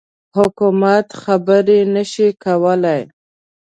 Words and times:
حکومت 0.37 1.07
خبري 1.21 1.79
نه 1.93 2.03
شي 2.11 2.27
کولای. 2.43 3.01